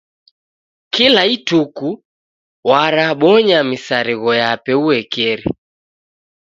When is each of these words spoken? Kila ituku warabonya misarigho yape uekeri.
Kila 0.93 1.21
ituku 1.35 1.89
warabonya 2.69 3.57
misarigho 3.69 4.31
yape 4.41 4.73
uekeri. 4.85 5.47